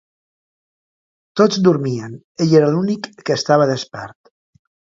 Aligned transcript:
Tots 1.41 1.59
dormien: 1.69 2.17
ell 2.47 2.57
era 2.63 2.73
l'únic 2.77 3.11
que 3.29 3.37
estava 3.39 3.73
despert. 3.75 4.35